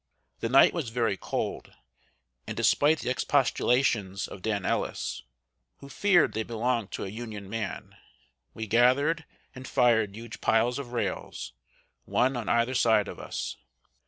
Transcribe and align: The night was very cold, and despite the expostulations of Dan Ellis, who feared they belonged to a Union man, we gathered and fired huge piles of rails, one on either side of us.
The 0.39 0.49
night 0.49 0.73
was 0.73 0.89
very 0.89 1.15
cold, 1.15 1.73
and 2.47 2.57
despite 2.57 3.01
the 3.01 3.11
expostulations 3.11 4.27
of 4.27 4.41
Dan 4.41 4.65
Ellis, 4.65 5.21
who 5.77 5.89
feared 5.89 6.33
they 6.33 6.41
belonged 6.41 6.89
to 6.93 7.03
a 7.03 7.07
Union 7.09 7.47
man, 7.47 7.95
we 8.55 8.65
gathered 8.65 9.25
and 9.53 9.67
fired 9.67 10.15
huge 10.15 10.41
piles 10.41 10.79
of 10.79 10.91
rails, 10.91 11.53
one 12.05 12.35
on 12.35 12.49
either 12.49 12.73
side 12.73 13.07
of 13.07 13.19
us. 13.19 13.57